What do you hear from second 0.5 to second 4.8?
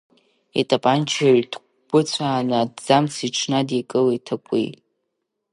Итапанча ҩҭкәыцәаан аҭӡамц иҽнадикылеит ҭакәи.